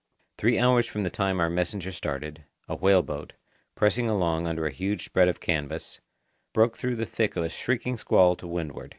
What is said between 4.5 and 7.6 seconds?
a huge spread of canvas, broke through the thick of a